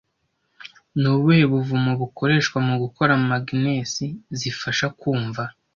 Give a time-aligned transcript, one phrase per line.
[0.99, 4.05] Ni ubuhe buvumo bukoreshwa mu gukora magnesi
[4.39, 5.43] zifasha kumva